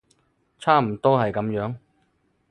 [0.57, 1.75] 差唔多係噉樣